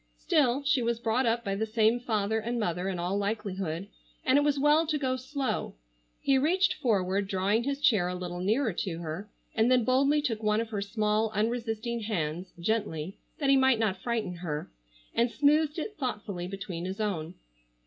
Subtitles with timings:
[0.17, 3.87] Still, she was brought up by the same father and mother in all likelihood,
[4.25, 5.75] and it was well to go slow.
[6.19, 10.41] He reached forward, drawing his chair a little nearer to her, and then boldly took
[10.41, 14.71] one of her small unresisting hands, gently, that he might not frighten her,
[15.13, 17.35] and smoothed it thoughtfully between his own.